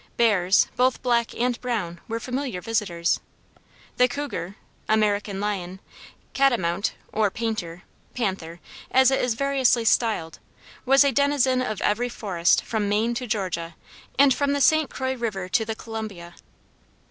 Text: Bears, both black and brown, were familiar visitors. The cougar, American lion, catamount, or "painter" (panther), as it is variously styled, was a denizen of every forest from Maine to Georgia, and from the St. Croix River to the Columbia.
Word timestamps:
Bears, 0.17 0.65
both 0.75 1.03
black 1.03 1.35
and 1.35 1.61
brown, 1.61 2.01
were 2.07 2.19
familiar 2.19 2.59
visitors. 2.59 3.19
The 3.97 4.07
cougar, 4.07 4.55
American 4.89 5.39
lion, 5.39 5.79
catamount, 6.33 6.95
or 7.13 7.29
"painter" 7.29 7.83
(panther), 8.15 8.59
as 8.89 9.11
it 9.11 9.21
is 9.21 9.35
variously 9.35 9.85
styled, 9.85 10.39
was 10.87 11.03
a 11.03 11.11
denizen 11.11 11.61
of 11.61 11.81
every 11.83 12.09
forest 12.09 12.63
from 12.63 12.89
Maine 12.89 13.13
to 13.13 13.27
Georgia, 13.27 13.75
and 14.17 14.33
from 14.33 14.53
the 14.53 14.61
St. 14.61 14.89
Croix 14.89 15.13
River 15.15 15.47
to 15.49 15.63
the 15.65 15.75
Columbia. 15.75 16.33